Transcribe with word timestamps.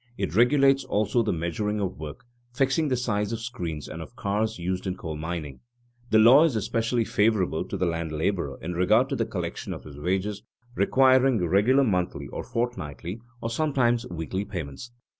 It 0.17 0.33
regulates 0.35 0.83
also 0.83 1.21
the 1.21 1.31
measuring 1.31 1.79
of 1.79 1.99
work, 1.99 2.25
fixing 2.55 2.87
the 2.87 2.97
size 2.97 3.31
of 3.31 3.39
screens 3.39 3.87
and 3.87 4.01
of 4.01 4.15
cars 4.15 4.57
used 4.57 4.87
in 4.87 4.97
coal 4.97 5.15
mining. 5.15 5.59
The 6.09 6.17
law 6.17 6.43
is 6.43 6.55
especially 6.55 7.05
favorable 7.05 7.63
to 7.65 7.77
the 7.77 7.85
hand 7.93 8.11
laborer 8.11 8.57
in 8.63 8.73
regard 8.73 9.09
to 9.09 9.15
the 9.15 9.25
collection 9.27 9.73
of 9.75 9.83
his 9.83 9.99
wages, 9.99 10.41
requiring 10.73 11.45
regular 11.47 11.83
monthly 11.83 12.27
or 12.29 12.43
fortnightly 12.43 13.21
or 13.41 13.51
sometimes 13.51 14.07
weekly 14.09 14.43
payments. 14.43 14.91